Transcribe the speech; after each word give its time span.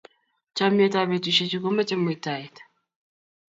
chomnyetab 0.55 1.05
betusiechu 1.11 1.57
komache 1.63 1.95
mitaiyet 2.05 2.55